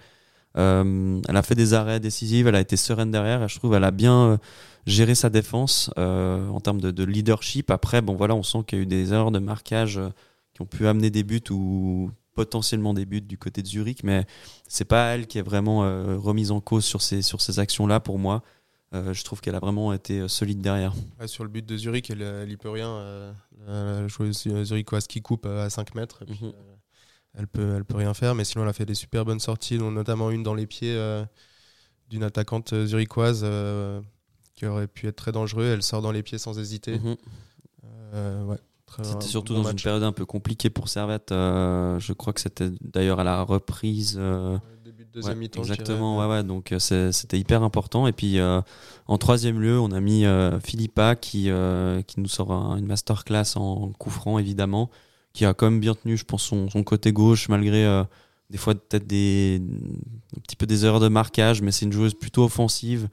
[0.55, 3.43] elle a fait des arrêts décisifs, elle a été sereine derrière.
[3.43, 4.39] Et je trouve elle a bien
[4.87, 7.71] géré sa défense en termes de, de, leadership.
[7.71, 10.01] Après, bon voilà, on sent qu'il y a eu des erreurs de marquage
[10.59, 14.27] qui ont pu amener des buts ou potentiellement des buts du côté de Zurich, mais
[14.69, 15.81] c'est pas elle qui est vraiment
[16.19, 18.43] remise en cause sur ces, sur ces actions-là pour moi.
[18.95, 20.95] Euh, je trouve qu'elle a vraiment été euh, solide derrière.
[21.27, 22.89] sur le but de Zurich, elle, elle y peut rien.
[22.89, 23.33] Euh,
[23.67, 26.25] la joueuse zurichoise qui coupe à 5 mètres.
[26.27, 26.53] Mhm.
[27.35, 29.79] elle peut, elle peut rien faire, mais sinon elle a fait des super bonnes sorties,
[29.79, 30.99] notamment une dans les pieds
[32.09, 33.47] d'une attaquante zurichoise
[34.55, 35.67] qui aurait pu être très dangereux.
[35.67, 36.99] Elle sort dans les pieds sans hésiter.
[36.99, 38.57] Mhm.
[39.03, 41.29] C'était surtout dans une période un peu compliquée pour Servette.
[41.31, 44.19] je crois que c'était d'ailleurs à la reprise
[45.13, 45.61] deuxième mi-temps.
[45.61, 48.07] Exactement, ouais, ouais, donc euh, c'était hyper important.
[48.07, 48.61] Et puis euh,
[49.07, 51.51] en troisième lieu, on a mis euh, Philippa qui,
[52.07, 54.91] qui nous sort une masterclass en coup franc, évidemment,
[55.33, 58.05] qui a quand même bien tenu, je pense, son, son côté gauche, malgré
[58.51, 59.61] des fois peut-être des
[60.37, 63.09] un petit peu des erreurs de marquage, mais c'est une joueuse plutôt offensive,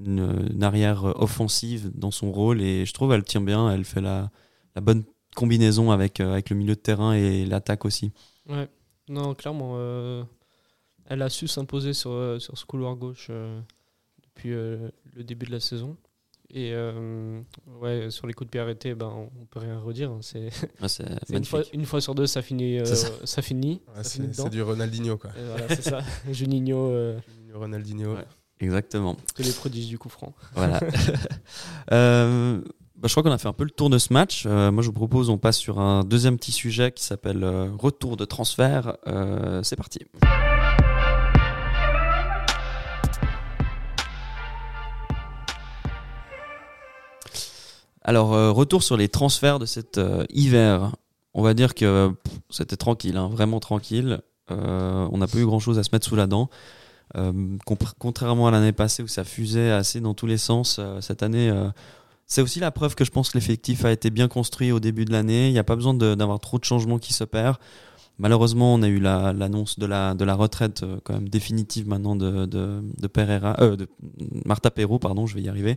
[0.00, 2.60] une, arrière offensive dans son rôle.
[2.60, 4.30] Et je trouve elle tient bien, elle fait la,
[4.74, 8.12] la bonne combinaison avec, avec le milieu de terrain et l'attaque aussi.
[8.48, 8.68] Ouais,
[9.08, 9.76] non, clairement
[11.06, 13.60] elle a su s'imposer sur, euh, sur ce couloir gauche euh,
[14.22, 15.96] depuis euh, le début de la saison.
[16.56, 16.72] Et
[17.80, 20.12] ouais, sur les coups de pied arrêtés, ben, on peut rien redire.
[20.12, 20.20] Hein.
[20.22, 20.50] C'est
[21.32, 22.78] une, fois, une, fois, sur deux, ça finit.
[23.24, 23.42] ça.
[23.42, 23.80] finit.
[24.02, 25.16] c'est du Ronaldinho.
[25.16, 25.30] Quoi.
[25.34, 25.98] voilà, c'est ça.
[26.30, 27.16] Juninho.
[27.26, 28.16] Juninho Ronaldinho.
[28.60, 29.16] Exactement.
[29.34, 30.32] Que les prodiges du coup franc.
[30.54, 30.78] Voilà.
[33.04, 34.46] Bah, je crois qu'on a fait un peu le tour de ce match.
[34.46, 37.44] moi, je vous propose, on passe sur un deuxième petit sujet qui s'appelle
[37.78, 38.96] retour de transfert.
[39.62, 39.98] c'est parti.
[48.00, 50.96] Alors, euh, retour sur les transferts de cet euh, hiver.
[51.34, 52.10] On va dire que
[52.48, 54.22] c'était tranquille, hein, vraiment tranquille.
[54.50, 56.48] Euh, on n'a pas eu grand-chose à se mettre sous la dent.
[57.98, 61.52] contrairement à l'année passée où ça fusait assez dans tous les sens, cette année,
[62.26, 65.04] c'est aussi la preuve que je pense que l'effectif a été bien construit au début
[65.04, 65.48] de l'année.
[65.48, 67.58] Il n'y a pas besoin d'avoir trop de changements qui s'opèrent.
[68.18, 73.88] Malheureusement, on a eu l'annonce de, la, retraite même définitive maintenant de, de, de
[74.44, 75.76] Marta Perrault, pardon, je vais y arriver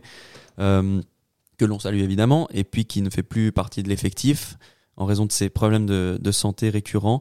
[1.58, 4.56] que l'on salue évidemment, et puis qui ne fait plus partie de l'effectif
[4.96, 7.20] en raison de ses problèmes de, santé récurrents.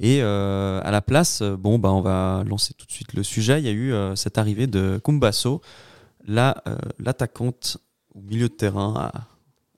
[0.00, 3.60] Et euh, à la place, bon, bah, on va lancer tout de suite le sujet.
[3.60, 5.60] Il y a eu euh, cette arrivée de Kumbaso,
[6.28, 6.52] euh,
[6.98, 7.78] l'attaquante
[8.14, 9.10] au milieu de terrain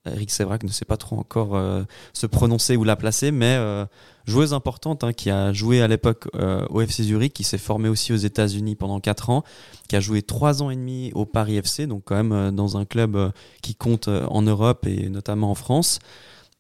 [0.06, 1.82] Eric Sévrac ne sait pas trop encore euh,
[2.14, 3.84] se prononcer ou la placer, mais euh,
[4.26, 7.88] joueuse importante hein, qui a joué à l'époque euh, au FC Zurich, qui s'est formée
[7.88, 9.44] aussi aux États-Unis pendant 4 ans,
[9.88, 12.86] qui a joué 3 ans et demi au Paris FC, donc quand même dans un
[12.86, 15.98] club qui compte en Europe et notamment en France.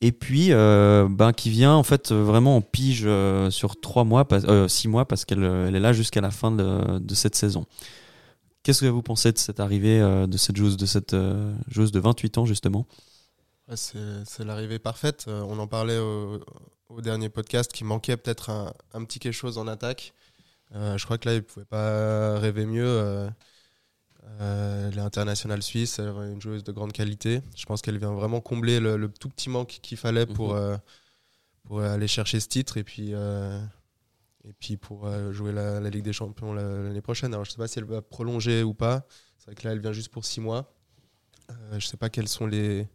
[0.02, 3.06] Et puis, ben, qui vient en fait vraiment en pige
[3.50, 4.26] sur 3 mois,
[4.66, 7.66] 6 mois, parce qu'elle elle est là jusqu'à la fin de cette saison.
[8.62, 11.16] Qu'est-ce que vous pensez de cette arrivée de cette joueuse, de cette
[11.68, 12.86] joueuse de 28 ans justement?
[13.76, 15.26] C'est l'arrivée parfaite.
[15.28, 16.40] Euh, on en parlait au,
[17.02, 18.50] dernier podcast qui manquait peut-être
[18.92, 20.12] un, petit quelque chose en attaque.
[20.74, 22.84] Euh, je crois que là, il ne pouvait pas rêver mieux.
[24.40, 27.42] Euh, elle est internationale suisse, elle est une joueuse de grande qualité.
[27.56, 30.78] Je pense qu'elle vient vraiment combler le, tout petit manque qu'il fallait pour, mhm.
[31.64, 33.14] pour aller chercher ce titre et puis,
[34.44, 37.32] et puis pour jouer la, Ligue des Champions l'année prochaine.
[37.32, 39.06] Alors je ne sais pas si elle va prolonger ou pas.
[39.38, 40.74] C'est vrai que là, elle vient juste pour six mois.
[41.70, 42.88] je ne sais pas quels sont les,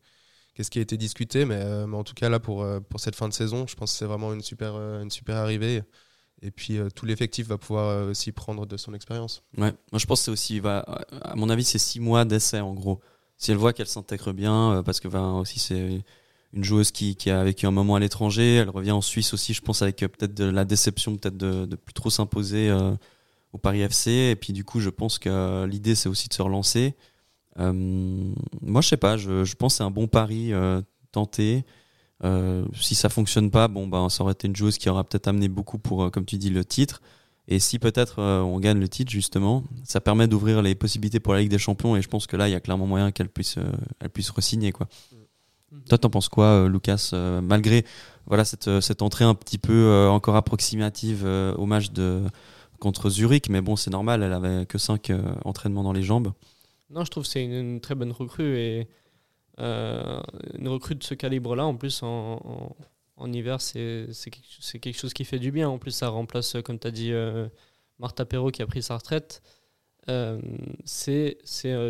[0.56, 1.46] qu'est-ce qui a été discuté.
[1.46, 3.92] Mais, euh, en tout cas, là, pour, euh, pour cette fin de saison, je pense
[3.92, 5.84] que c'est vraiment une super, euh, une super arrivée.
[6.42, 9.42] Et puis tout l'effectif va pouvoir aussi prendre de son expérience.
[9.58, 10.80] Ouais, moi je pense que c'est aussi, va,
[11.22, 13.00] à mon avis, c'est six mois d'essai en gros.
[13.38, 16.04] Si elle voit qu'elle s'intègre bien, parce que va aussi c'est
[16.56, 19.62] une joueuse qui, a vécu un moment à l'étranger, elle revient en Suisse aussi, je
[19.62, 22.72] pense, avec peut-être de la déception, peut-être de, plus trop s'imposer
[23.52, 24.12] au Paris FC.
[24.12, 26.96] Et puis du coup, je pense que l'idée c'est aussi de se relancer.
[27.60, 27.72] Euh,
[28.62, 29.18] moi, je sais pas.
[29.18, 31.66] Je, pense que c'est un bon pari euh, tenté.
[32.24, 35.28] Euh, si ça fonctionne pas, bon, bah, ça aurait été une joueuse qui aura peut-être
[35.28, 37.02] amené beaucoup pour, comme tu dis, le titre.
[37.48, 41.42] Et si peut-être on gagne le titre, justement, ça permet d'ouvrir les possibilités pour la
[41.42, 41.96] Ligue des Champions.
[41.96, 43.58] Et je pense que là, il y a clairement moyen qu'elle puisse,
[44.00, 44.72] elle re-signer.
[44.72, 44.88] Quoi.
[45.90, 47.12] Toi, t'en penses quoi, Lucas
[47.42, 47.86] Malgré
[48.28, 51.26] voilà, cette, cette entrée un petit peu encore approximative
[51.58, 52.24] au match de,
[52.80, 55.12] contre Zurich, mais bon, c'est normal, elle avait que 5
[55.44, 56.34] entraînements dans les jambes.
[56.90, 58.88] Non, je trouve que c'est une, très bonne recrue et
[59.60, 60.22] euh,
[60.58, 62.76] une recrue de ce calibre-là, en plus en,
[63.18, 64.08] en, hiver, c'est
[64.82, 65.70] quelque chose qui fait du bien.
[65.70, 67.48] En plus, ça remplace, comme tu as dit, euh,
[68.00, 69.42] Martha Perrault qui a pris sa retraite.
[70.10, 70.40] Euh,
[70.84, 71.38] c'est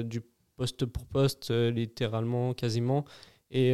[0.03, 0.21] du
[0.55, 3.05] poste pour poste, littéralement, quasiment.
[3.57, 3.73] Et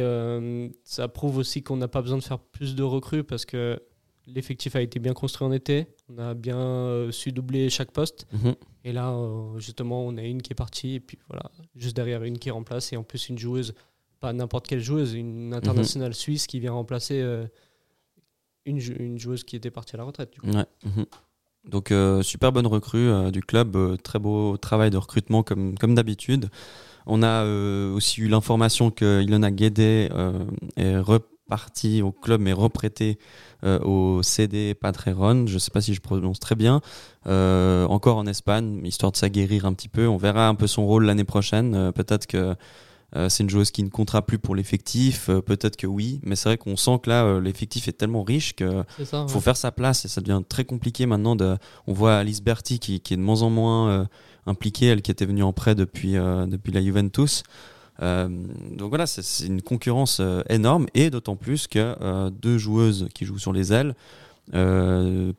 [0.84, 3.82] ça prouve aussi qu'on n'a pas besoin de faire plus de recrues parce que
[4.28, 5.88] l'effectif a été bien construit en été.
[6.08, 8.28] On a bien su doubler chaque poste.
[8.32, 8.54] Mhm.
[8.84, 9.12] Et là,
[9.56, 12.92] justement, on a une qui est partie, et puis voilà, juste derrière une qui remplace,
[12.92, 13.74] et en plus une joueuse,
[14.20, 17.20] pas n'importe quelle joueuse, une internationale suisse qui vient remplacer
[18.64, 20.32] une, une, joueuse qui était partie à la retraite.
[20.32, 20.46] Du coup.
[20.46, 21.06] Mhm.
[21.64, 21.92] Donc
[22.22, 26.50] super bonne recrue du club, très beau travail de recrutement comme, comme d'habitude.
[27.06, 27.44] On a
[27.92, 30.08] aussi eu l'information que Ilona Guédé
[30.76, 33.18] est repartie au club mais reprêtée
[33.64, 35.46] au CD Patreon.
[35.46, 36.80] Je ne sais pas si je prononce très bien.
[37.26, 40.06] encore en Espagne, histoire de s'aguerrir un petit peu.
[40.06, 41.92] On verra un peu son rôle l'année prochaine.
[41.92, 42.54] Peut-être que
[43.14, 46.34] euh, c'est une joueuse qui ne comptera plus pour l'effectif, euh, peut-être que oui, mais
[46.34, 48.84] c'est vrai qu'on sent que là, euh, l'effectif est tellement riche qu'il
[49.28, 51.36] faut faire sa place et ça devient très compliqué maintenant.
[51.36, 54.08] De, on voit Alice Berti qui, est de moins en moins
[54.46, 57.42] impliquée, elle qui était venue en prêt depuis, depuis la Juventus.
[58.00, 63.52] donc voilà, c'est une concurrence énorme et d'autant plus que deux joueuses qui jouent sur
[63.52, 63.94] les ailes,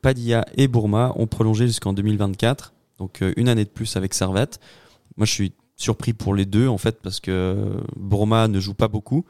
[0.02, 4.60] Padilla et Bourma, ont prolongé jusqu'en 2024, donc une année de plus avec Servette.
[5.18, 8.88] Moi, je suis surpris pour les deux en fait parce que Bourma ne joue pas
[8.88, 9.26] beaucoup.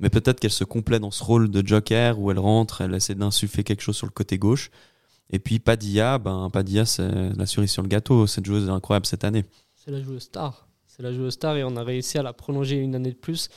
[0.00, 3.14] Mais peut-être qu'elle se complaît dans ce rôle de joker où elle rentre elle essaie
[3.14, 4.70] d'insuffler quelque chose sur le côté gauche.
[5.30, 8.26] Et puis Padilla ben Padilla c'est la cerise sur le gâteau.
[8.26, 9.44] Cette joueuse est incroyable cette année.
[9.74, 10.66] C'est la joueuse star.
[10.86, 13.48] C'est la joueuse star et on a réussi à la prolonger une année de plus.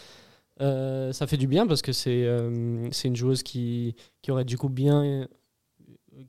[0.60, 4.46] Euh, ça fait du bien parce que c'est euh, c'est une joueuse qui, qui aurait
[4.46, 5.28] du coup bien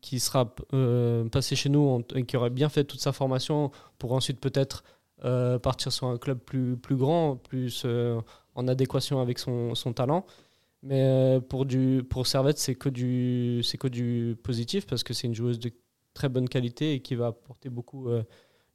[0.01, 4.12] qui sera euh, passée chez nous et qui aurait bien fait toute sa formation pour
[4.12, 4.85] ensuite peut-être
[5.25, 8.21] euh, partir sur un club plus, plus grand, plus euh,
[8.55, 10.25] en adéquation avec son, son talent.
[10.83, 15.27] Mais euh, pour, du, pour Servette, c'est que, du, que du positif parce que c'est
[15.27, 15.73] une joueuse de
[16.15, 18.09] très bonne qualité et qui va apporter beaucoup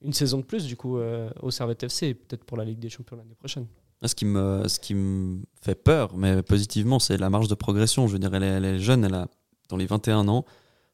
[0.02, 0.98] une saison de plus du coup
[1.42, 3.68] au Servette FC peut-être pour la Ligue des Champions l'année prochaine.
[4.06, 8.08] Ce qui, me, ce qui me fait peur, mais positivement, c'est la marge de progression.
[8.08, 9.28] Je veux dire, elle est, elle est jeune, elle a
[9.70, 10.46] dans les 21 ans.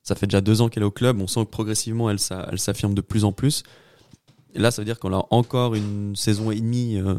[0.04, 1.20] Ça fait déjà deux ans qu'elle est au club.
[1.20, 2.18] On sent que progressivement, elle,
[2.52, 3.64] elle s'affirme de plus en plus.
[4.54, 7.16] Et là, ça veut dire qu'on a encore une saison et demie euh,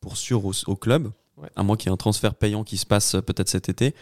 [0.00, 1.10] pour sûr au, club,
[1.56, 3.94] à moins qu'il y ait un transfert payant qui se passe euh, peut-être cet été.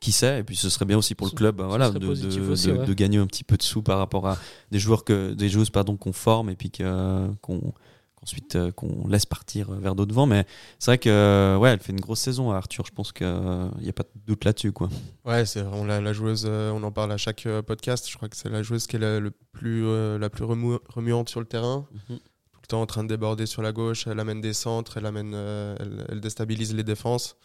[0.00, 2.92] Qui sait Et puis ce serait bien aussi pour le club, bah, voilà, de, de,
[2.94, 4.38] gagner un petit peu de sous par rapport à
[4.70, 7.74] des joueurs que des joueuses pardon qu'on forme et puis qu'on
[8.22, 10.26] ensuite euh, qu'on laisse partir vers d'autres vents.
[10.26, 10.46] Mais
[10.78, 12.84] c'est vrai que ouais, elle fait une grosse saison à Arthur.
[12.86, 14.72] Je pense qu'il n'y a pas de doute là-dessus.
[14.72, 14.88] Quoi.
[15.24, 18.08] Ouais, c'est on la, la, joueuse, euh, on en parle à chaque euh, podcast.
[18.08, 19.84] Je crois que c'est la joueuse qui est la, le plus,
[20.18, 21.86] la plus remuante sur le terrain.
[22.08, 22.18] Mhm.
[22.18, 24.06] Tout le temps en train de déborder sur la gauche.
[24.06, 27.36] Elle amène des centres, elle, amène, elle, déstabilise les défenses.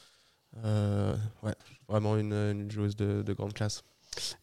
[0.64, 1.56] ouais,
[1.88, 3.84] vraiment une, une joueuse de, de grande classe.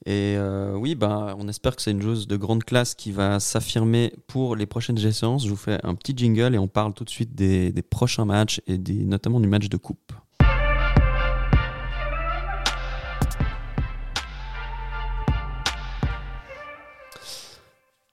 [0.06, 3.40] Et euh, oui, bah, on espère que c'est une joueuse de grande classe qui va
[3.40, 5.44] s'affirmer pour les prochaines séances.
[5.44, 8.60] Je vous fais un petit jingle et on parle tout de suite des, prochains matchs
[8.66, 10.12] et des, notamment du match de coupe.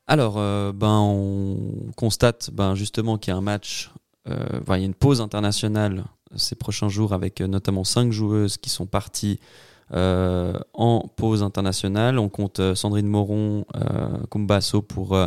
[0.08, 3.92] Alors, euh, ben, on constate ben, justement qu'il y a un match,
[4.28, 6.04] euh, il y a une pause internationale
[6.36, 9.40] ces prochains jours avec notamment cinq joueuses qui sont parties
[9.92, 13.66] en pause internationale, on compte euh, Sandrine Moron,
[14.30, 15.18] Kumbasso euh, pour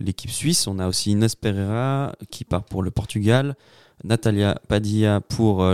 [0.00, 0.66] l'équipe suisse.
[0.66, 3.56] On a aussi Inès Pereira qui part pour le Portugal,
[4.04, 5.64] Natalia Padilla pour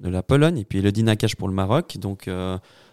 [0.00, 1.96] la Pologne et puis Elodie Nakache pour le Maroc.
[1.98, 2.28] Donc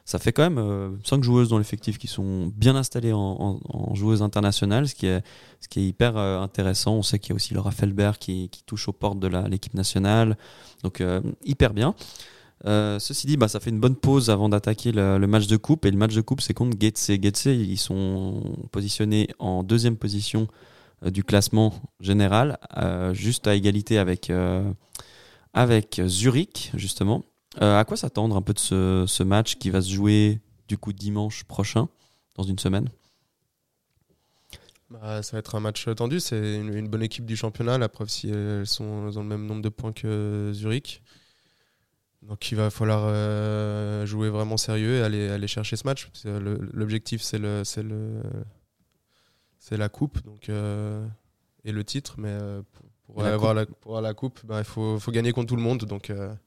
[0.05, 3.59] ça fait quand même cinq joueuses dans l'effectif qui sont bien installées en,
[3.93, 5.23] joueuses internationales, ce qui est,
[5.75, 6.95] hyper intéressant.
[6.95, 10.37] On sait qu'il y a aussi Laura Felbert qui touche aux portes de l'équipe nationale,
[10.83, 11.01] donc
[11.43, 11.95] hyper bien.
[12.65, 15.85] Euh, ceci dit, bah, ça fait une bonne pause avant d'attaquer le, match de coupe.
[15.85, 17.45] Et le match de coupe, c'est contre Getse.
[17.45, 20.47] Ils sont positionnés en deuxième position
[21.05, 24.31] euh, du classement général, euh, juste à égalité avec,
[26.07, 27.23] Zurich, justement.
[27.59, 31.43] à quoi s'attendre un peu de ce, match qui va se jouer du coup dimanche
[31.43, 31.89] prochain,
[32.35, 32.89] dans une semaine?
[34.89, 36.21] Bah, Ça va être un match tendu.
[36.21, 37.77] C'est une, une, bonne équipe du championnat.
[37.77, 41.01] La preuve, si elles sont dans le même nombre de points que Zurich.
[42.27, 46.09] Donc il va falloir euh, jouer vraiment sérieux et aller, aller chercher ce match.
[46.25, 48.21] L'objectif c'est le, le,
[49.77, 51.05] la coupe donc, euh,
[51.65, 52.61] et le titre, mais euh,
[53.05, 55.83] pour, avoir la, pour, la, coupe, bah, il faut, faut, gagner contre tout le monde.
[55.83, 56.37] Donc là,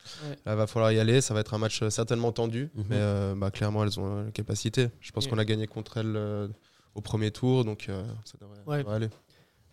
[0.46, 1.20] il va falloir y aller.
[1.20, 2.84] Ça va être un match certainement tendu, mhm.
[2.88, 4.88] mais bah, clairement elles ont la capacité.
[5.00, 6.50] Je pense qu'on a gagné contre elles
[6.94, 7.90] au premier tour, donc
[8.24, 9.08] ça devrait, aller.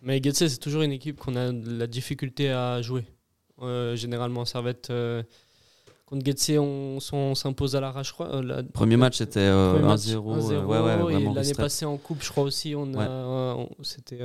[0.01, 3.05] Mais Getse, c'est toujours une équipe qu'on a la difficulté à jouer.
[3.95, 4.91] généralement, Servette
[6.13, 8.39] Contre Getse, on, s'impose à l'arrache, je crois.
[8.39, 10.63] Le premier match, c'était 1-0.
[10.63, 14.19] ouais, ouais, L'année passée en Coupe, je crois aussi, on a, c'était,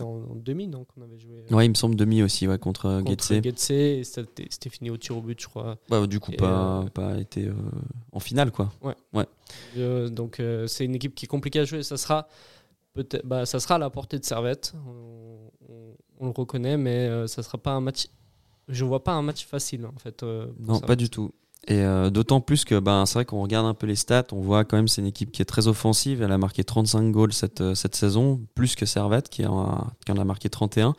[0.00, 1.44] en, demi, donc on avait joué.
[1.50, 3.70] Ouais, il me semble demi aussi, ouais, contre, contre Getse.
[3.70, 5.76] et c'était fini au tir au but, je crois.
[5.90, 7.50] Ouais, du coup, pas, pas été
[8.12, 8.72] en finale, quoi.
[8.80, 8.94] Ouais.
[9.12, 10.10] ouais.
[10.10, 11.82] donc, c'est une équipe qui est compliquée à jouer.
[11.82, 12.28] Ça sera,
[12.94, 14.72] peut-être, bah, ça sera à la portée de Servette.
[14.86, 18.06] On, on, le reconnaît, mais ça sera pas un match
[18.70, 20.22] je vois pas un match facile en fait.
[20.22, 21.32] Euh, non, pas du tout.
[21.66, 24.40] Et euh, d'autant plus que ben, c'est vrai qu'on regarde un peu les stats, on
[24.40, 26.22] voit quand même c'est une équipe qui est très offensive.
[26.22, 30.24] Elle a marqué 35 goals cette, euh, cette saison, plus que Servette qui en a,
[30.24, 30.94] marqué 31.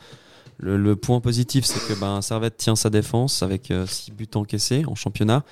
[0.58, 4.94] Le, point positif, c'est que ben, Servette tient sa défense avec 6 buts encaissés en
[4.94, 5.42] championnat,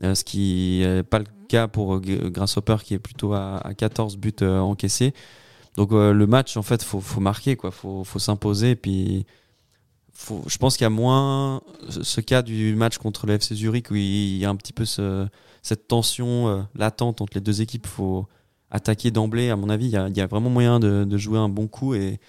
[0.00, 5.12] ce qui n'est pas le cas pour Grasshopper qui est plutôt à, 14 buts encaissés.
[5.76, 8.72] Donc le match, en fait, faut, faut marquer, il faut, faut s'imposer.
[8.72, 9.26] Et puis
[10.46, 13.96] je pense qu'il y a moins ce cas du match contre le FC Zurich où
[13.96, 17.86] il y a un petit peu cette tension euh, latente entre les deux équipes.
[17.86, 18.26] Il faut
[18.70, 19.86] attaquer d'emblée, à mon avis.
[19.86, 22.20] Il y a, vraiment moyen de, jouer un bon coup et,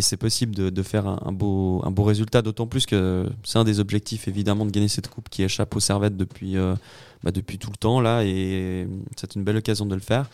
[0.00, 3.80] c'est possible de, faire un, beau, un beau résultat, d'autant plus que c'est un des
[3.80, 6.76] objectifs évidemment de gagner cette coupe qui échappe aux servettes depuis, euh,
[7.24, 10.30] bah, depuis tout le temps là et c'est une belle occasion de le faire.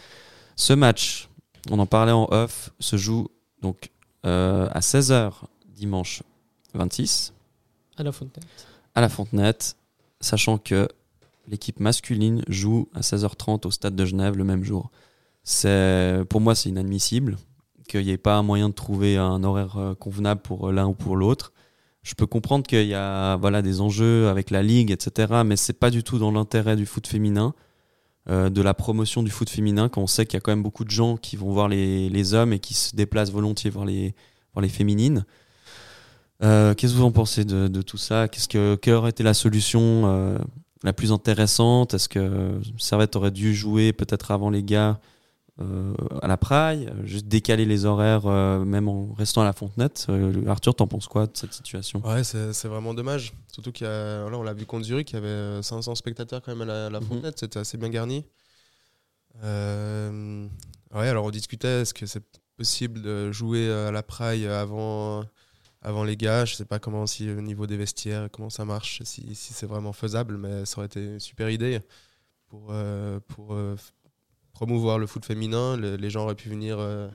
[0.56, 1.30] Ce match,
[1.70, 3.28] on en parlait en off, se joue
[3.62, 3.90] donc
[4.26, 5.32] euh, à 16h
[5.66, 6.22] dimanche
[6.74, 7.32] 26.
[7.96, 8.66] À la Fontenette.
[8.94, 9.76] À la Fontenette,
[10.20, 10.88] sachant que
[11.48, 14.90] l'équipe masculine joue à 16h30 au stade de Genève le même jour.
[15.44, 17.36] C'est, pour moi, c'est inadmissible
[17.88, 20.94] qu'il n'y ait pas un moyen de trouver un horaire euh, convenable pour l'un ou
[20.94, 21.52] pour l'autre.
[22.02, 25.72] Je peux comprendre qu'il y a voilà, des enjeux avec la ligue, etc., mais c'est
[25.72, 27.54] pas du tout dans l'intérêt du foot féminin,
[28.28, 30.62] euh, de la promotion du foot féminin, quand on sait qu'il y a quand même
[30.62, 33.84] beaucoup de gens qui vont voir les, les hommes et qui se déplacent volontiers voir
[33.84, 34.14] les,
[34.52, 35.24] voir les féminines.
[36.42, 38.28] Euh, qu'est-ce que vous en pensez de, tout ça?
[38.28, 40.38] Qu'est-ce que quelle aurait été la solution euh,
[40.82, 41.94] la plus intéressante?
[41.94, 44.98] Est-ce que Servette aurait dû jouer peut-être avant les gars
[45.60, 48.26] euh, à la praille, juste décaler les horaires
[48.64, 50.08] même en restant à la Fontenette?
[50.48, 52.02] Arthur, t'en penses quoi de cette situation?
[52.04, 53.32] Ouais, c'est vraiment dommage.
[53.52, 56.68] Surtout qu'il là, on l'a vu contre Zurich, il y avait 500 spectateurs quand même
[56.68, 57.06] à la, mhm.
[57.06, 58.24] Fontenette, c'était assez bien garni.
[59.44, 62.24] ouais, alors on discutait, est-ce que c'est
[62.56, 65.24] possible de jouer à la praille avant
[65.82, 66.44] avant les gars.
[66.44, 69.66] Je sais pas comment si au niveau des vestiaires, comment ça marche, si, si c'est
[69.66, 71.80] vraiment faisable, mais ça aurait été une super idée
[72.48, 73.76] pour, euh, pour euh,
[74.52, 75.76] promouvoir le foot féminin.
[75.76, 77.08] les gens auraient pu venir euh,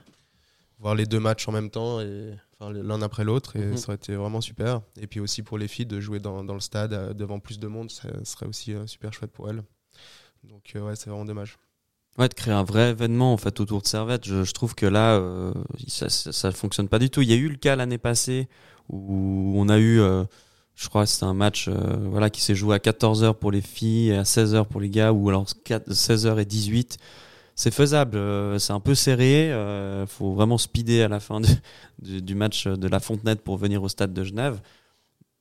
[0.78, 3.76] voir les deux matchs en même temps, et enfin, l'un après l'autre, et mhm.
[3.76, 4.82] ça aurait été vraiment super.
[5.00, 7.66] Et puis aussi pour les filles de jouer dans, dans le stade devant plus de
[7.66, 9.62] monde, ça serait aussi super chouette pour elles.
[10.44, 11.58] Donc ouais, c'est vraiment dommage.
[12.18, 14.26] Ouais, de créer un vrai événement en fait autour de Servette.
[14.26, 15.52] Je, trouve que là, euh,
[15.86, 17.22] ça, ça, fonctionne pas du tout.
[17.22, 18.48] Il y a eu le cas l'année passée
[18.88, 20.24] où on a eu, euh,
[20.74, 21.74] je crois, c'est un match, euh,
[22.10, 24.80] voilà, qui s'est joué à 14 h pour les filles et à 16 h pour
[24.80, 26.98] les gars, ou alors 16 h et 18.
[27.54, 28.18] C'est faisable.
[28.60, 29.52] c'est un peu serré.
[30.06, 31.40] Faut vraiment speeder à la fin
[32.02, 34.60] du match de la Fontenette pour venir au stade de Genève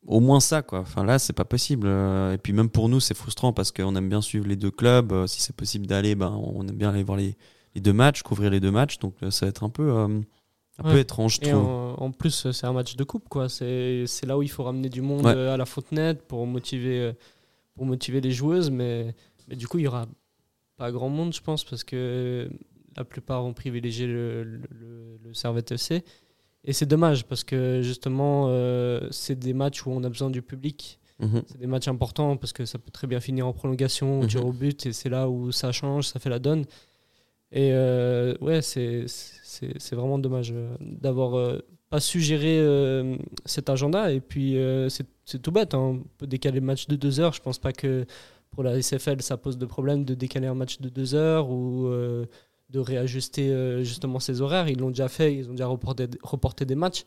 [0.08, 0.80] au moins ça quoi.
[0.80, 3.96] Enfin là c'est pas possible euh, et puis même pour nous c'est frustrant parce qu'on
[3.96, 6.90] aime bien suivre les deux clubs euh, si c'est possible d'aller ben on aime bien
[6.90, 7.36] aller voir les,
[7.76, 10.98] deux matchs couvrir les deux matchs donc euh, ça va être un peu un peu
[10.98, 13.50] étrange et en, plus c'est un match de coupe quoi.
[13.50, 17.14] C'est là où il faut ramener du monde à la Fontenette pour motiver
[17.76, 19.14] pour motiver les joueuses mais,
[19.48, 20.08] mais du coup il y aura
[20.78, 22.50] pas grand monde je pense parce que
[22.96, 26.04] la plupart ont privilégié le, le, le Servette FC
[26.68, 30.42] et c'est dommage parce que justement, euh, c'est des matchs où on a besoin du
[30.42, 31.00] public.
[31.20, 31.42] Mhm.
[31.48, 34.46] C'est des matchs importants parce que ça peut très bien finir en prolongation, au tir
[34.46, 36.66] au but, et c'est là où ça change, ça fait la donne.
[37.54, 39.06] Et euh, ouais, c'est
[39.94, 41.58] vraiment dommage euh, d'avoir
[41.90, 42.62] pas su gérer
[43.46, 44.12] cet agenda.
[44.12, 44.58] Et puis,
[44.90, 45.80] c'est tout bête, hein.
[45.80, 47.32] on peut décaler le match de deux heures.
[47.32, 48.06] Je pense pas que
[48.52, 51.90] pour la SFL, ça pose de problème de décaler un match de deux heures ou
[52.70, 54.68] de réajuster euh, justement ses horaires.
[54.68, 57.06] Ils l'ont déjà fait, ils ont déjà reporté, reporté des matchs.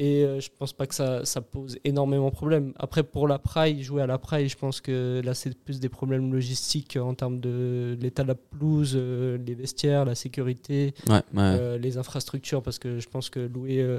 [0.00, 2.72] Et euh, je pense pas que ça, ça, pose énormément de problèmes.
[2.76, 5.88] Après, pour la Praille, jouer à la Praille, je pense que là, c'est plus des
[5.88, 10.94] problèmes logistiques en termes de l'état de la pelouse, euh, les vestiaires, la sécurité,
[11.34, 13.98] les infrastructures, parce que je pense que louer.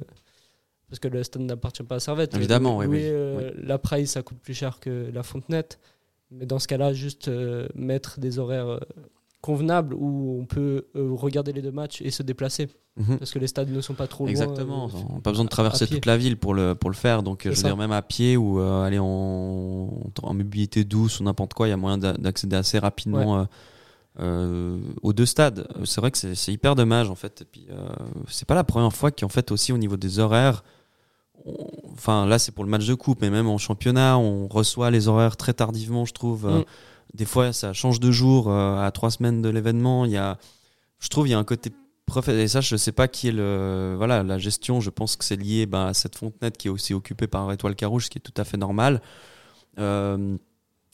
[0.88, 2.34] parce que le stade n'appartient pas à Servette.
[2.34, 5.80] Évidemment, louer, La Praille, ça coûte plus cher que la Fontenette.
[6.32, 7.30] Mais dans ce cas-là, juste
[7.76, 8.80] mettre des horaires
[9.42, 12.68] convenable où on peut euh, regarder les deux matchs et se déplacer.
[12.98, 13.18] Mhm.
[13.20, 14.32] Parce que les stades ne sont pas trop loin.
[14.32, 14.88] Exactement.
[14.88, 17.24] Euh, pas besoin de traverser toute la ville pour le, pour le faire.
[17.24, 19.90] Donc, je veux dire, même à pied ou euh, aller en,
[20.24, 23.48] en, mobilité douce ou n'importe quoi, il y a moyen d'accéder assez rapidement
[24.18, 25.68] aux deux stades.
[25.86, 27.44] C'est vrai que c'est hyper dommage, en fait.
[27.44, 27.68] Et puis,
[28.28, 30.64] c'est pas la première fois qu'en fait, aussi au niveau des horaires,
[31.94, 35.08] enfin là c'est pour le match de coupe, mais même en championnat, on reçoit les
[35.08, 36.46] horaires très tardivement, je trouve.
[36.48, 36.66] Mm.
[37.14, 40.06] Des fois, ça change de jour à trois semaines de l'événement.
[40.06, 40.38] Il y a,
[41.00, 41.72] je trouve, il y a un côté
[42.28, 44.82] et ça je sais pas qui est le voilà la gestion.
[44.82, 47.76] Je pense que c'est lié ben, à cette fontenette qui est aussi occupée par Étoile
[47.76, 49.02] Carouge ce qui est tout à fait normal.
[49.78, 50.38] Euh,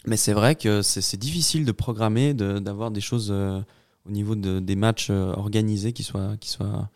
[0.05, 3.59] mais c'est vrai que c'est difficile de programmer d'avoir des choses euh,
[4.07, 6.89] au niveau de, des matchs euh, organisés qui soient qui soient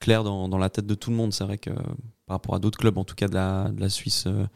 [0.00, 1.32] clairs dans, dans la tête de tout le monde.
[1.32, 1.70] C'est vrai que
[2.26, 4.46] par rapport à d'autres clubs en tout cas de la, de la Suisse euh,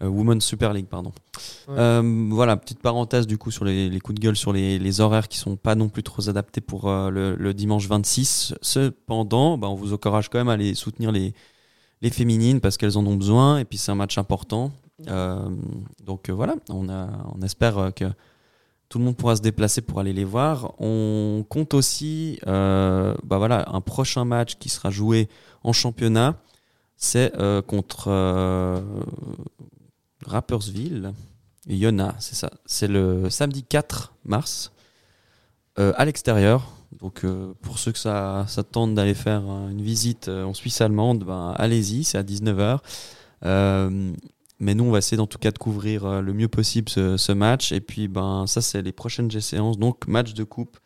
[0.00, 1.12] Women's Super League, pardon.
[1.68, 5.00] Euh, voilà, petite parenthèse du coup sur les, les coups de gueule sur les, les,
[5.00, 8.54] horaires qui sont pas non plus trop adaptés pour euh, le, le, dimanche 26.
[8.60, 11.34] Cependant, bah, on vous encourage quand même à aller soutenir les,
[12.02, 14.72] les féminines parce qu'elles en ont besoin et puis c'est un match important.
[15.08, 15.48] Euh,
[16.04, 18.04] donc voilà, on, a, on espère que
[18.88, 20.74] tout le monde pourra se déplacer pour aller les voir.
[20.78, 25.28] On compte aussi bah voilà, un prochain match qui sera joué
[25.64, 26.36] en championnat.
[26.96, 27.32] C'est
[27.66, 28.08] contre
[30.26, 31.12] Rappersville.
[31.68, 32.50] Yona, c'est ça.
[32.64, 34.72] C'est le samedi 4 mars,
[35.78, 36.72] euh, à l'extérieur.
[37.00, 41.24] Donc, euh, pour ceux que ça, tente d'aller faire une visite euh, en Suisse allemande,
[41.24, 42.78] ben, allez-y, c'est à 19h.
[44.58, 47.72] mais nous, on va essayer en tout cas de couvrir le mieux possible ce, match.
[47.72, 49.78] Et puis, ben, ça, c'est les prochaines séances.
[49.78, 50.78] Donc, match de coupe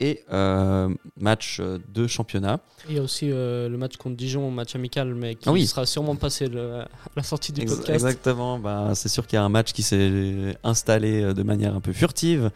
[0.00, 0.88] et euh,
[1.18, 2.60] match de championnat.
[2.88, 5.86] Il y a aussi euh, le match contre Dijon, match amical, mais qui ah sera
[5.86, 7.90] sûrement passé à la sortie du podcast.
[7.90, 11.74] Exactement, bah, c'est sûr qu'il y a un match qui s'est installé euh, de manière
[11.74, 12.50] un peu furtive.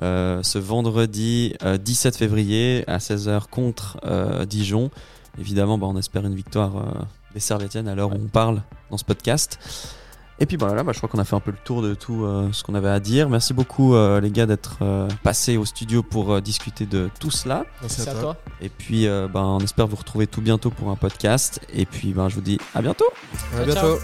[0.00, 3.98] ce vendredi 17 février à 16h contre
[4.46, 4.90] Dijon.
[5.38, 9.04] Évidemment, bah, on espère une victoire des Servétiennes à l'heure où on parle dans ce
[9.04, 9.58] podcast.
[10.38, 12.24] Et puis voilà, bah, je crois qu'on a fait un peu le tour de tout
[12.24, 13.28] euh, ce qu'on avait à dire.
[13.28, 17.64] Merci beaucoup euh, les gars d'être euh, passés au studio pour discuter de tout cela.
[17.80, 18.36] Merci, à, toi.
[18.60, 21.60] Et puis bah, on espère vous retrouver tout bientôt pour un podcast.
[21.72, 23.06] Et puis bah, je vous dis à bientôt.
[23.56, 23.98] À bientôt.